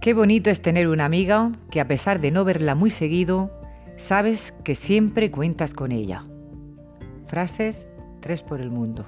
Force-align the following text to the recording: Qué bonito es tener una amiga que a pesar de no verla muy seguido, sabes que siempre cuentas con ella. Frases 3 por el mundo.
Qué 0.00 0.14
bonito 0.14 0.48
es 0.48 0.62
tener 0.62 0.88
una 0.88 1.04
amiga 1.04 1.52
que 1.70 1.78
a 1.78 1.86
pesar 1.86 2.22
de 2.22 2.30
no 2.30 2.42
verla 2.42 2.74
muy 2.74 2.90
seguido, 2.90 3.50
sabes 3.98 4.54
que 4.64 4.74
siempre 4.74 5.30
cuentas 5.30 5.74
con 5.74 5.92
ella. 5.92 6.24
Frases 7.26 7.86
3 8.20 8.42
por 8.44 8.62
el 8.62 8.70
mundo. 8.70 9.04